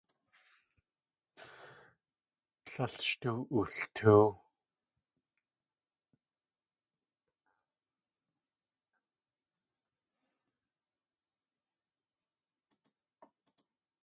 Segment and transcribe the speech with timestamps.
[2.65, 4.29] Tlél sh tóo ooltóow.